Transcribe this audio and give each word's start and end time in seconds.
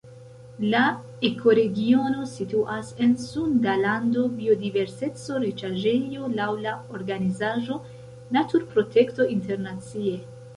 La 0.69 0.79
ekoregiono 1.27 2.23
situas 2.31 2.87
en 3.07 3.13
Sunda 3.25 3.75
Lando, 3.81 4.23
biodiverseco-riĉaĵejo 4.39 6.31
laŭ 6.41 6.49
la 6.65 6.73
organizaĵo 7.01 7.79
Naturprotekto 8.39 9.29
Internacie. 9.37 10.17